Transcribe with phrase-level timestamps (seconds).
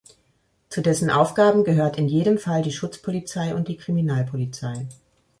[0.69, 4.87] Zu dessen Aufgaben gehört in jedem Fall die Schutzpolizei und die Kriminalpolizei.